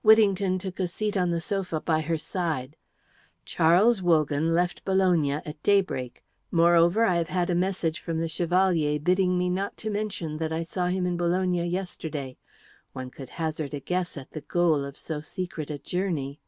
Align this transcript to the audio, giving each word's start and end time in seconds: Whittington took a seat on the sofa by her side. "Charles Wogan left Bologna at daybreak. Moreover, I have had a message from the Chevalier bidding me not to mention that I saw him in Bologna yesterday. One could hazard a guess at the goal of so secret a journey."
Whittington 0.00 0.56
took 0.56 0.80
a 0.80 0.88
seat 0.88 1.18
on 1.18 1.28
the 1.32 1.38
sofa 1.38 1.82
by 1.82 2.00
her 2.00 2.16
side. 2.16 2.78
"Charles 3.44 4.00
Wogan 4.02 4.54
left 4.54 4.82
Bologna 4.86 5.32
at 5.32 5.62
daybreak. 5.62 6.24
Moreover, 6.50 7.04
I 7.04 7.16
have 7.16 7.28
had 7.28 7.50
a 7.50 7.54
message 7.54 8.00
from 8.00 8.18
the 8.18 8.26
Chevalier 8.26 8.98
bidding 8.98 9.36
me 9.36 9.50
not 9.50 9.76
to 9.76 9.90
mention 9.90 10.38
that 10.38 10.50
I 10.50 10.62
saw 10.62 10.86
him 10.86 11.04
in 11.04 11.18
Bologna 11.18 11.66
yesterday. 11.68 12.38
One 12.94 13.10
could 13.10 13.28
hazard 13.28 13.74
a 13.74 13.80
guess 13.80 14.16
at 14.16 14.30
the 14.30 14.40
goal 14.40 14.82
of 14.82 14.96
so 14.96 15.20
secret 15.20 15.70
a 15.70 15.76
journey." 15.78 16.40